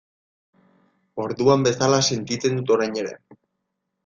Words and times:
Orduan 1.25 1.67
bezala 1.67 2.01
sentitzen 2.09 2.59
dut 2.63 2.75
orain 2.79 2.99
ere. 3.05 3.15